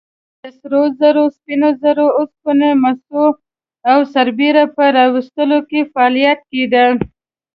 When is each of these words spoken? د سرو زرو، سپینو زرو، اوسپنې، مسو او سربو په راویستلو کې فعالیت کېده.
د 0.41 0.43
سرو 0.59 0.81
زرو، 0.99 1.23
سپینو 1.35 1.69
زرو، 1.81 2.07
اوسپنې، 2.19 2.69
مسو 2.83 3.23
او 3.91 3.99
سربو 4.13 4.49
په 4.75 4.83
راویستلو 4.97 5.59
کې 5.69 5.79
فعالیت 5.91 6.39
کېده. 6.51 6.85